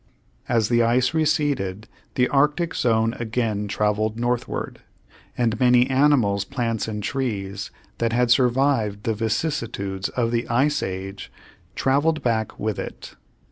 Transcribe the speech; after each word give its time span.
As 0.49 0.69
the 0.69 0.81
ice 0.81 1.13
receded 1.13 1.87
the 2.15 2.27
arctic 2.29 2.73
zone 2.73 3.13
again 3.19 3.67
traveled 3.67 4.19
northward, 4.19 4.79
and 5.37 5.59
many 5.59 5.87
animals, 5.91 6.43
plants, 6.43 6.87
and 6.87 7.03
trees 7.03 7.69
that 7.99 8.11
had 8.11 8.31
survived 8.31 9.03
the 9.03 9.13
vicissitudes 9.13 10.09
of 10.09 10.31
the 10.31 10.47
ice 10.49 10.81
age, 10.81 11.31
traveled 11.75 12.23
back 12.23 12.59
with 12.59 12.79
it. 12.79 13.13